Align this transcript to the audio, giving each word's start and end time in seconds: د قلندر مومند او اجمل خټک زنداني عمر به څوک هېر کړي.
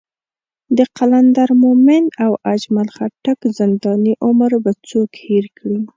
د 0.77 0.79
قلندر 0.97 1.49
مومند 1.63 2.07
او 2.25 2.31
اجمل 2.53 2.87
خټک 2.95 3.39
زنداني 3.57 4.13
عمر 4.25 4.51
به 4.63 4.71
څوک 4.89 5.11
هېر 5.25 5.45
کړي. 5.57 5.81